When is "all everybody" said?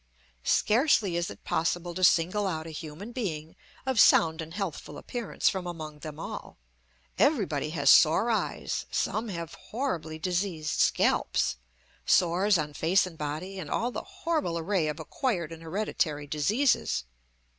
6.19-7.69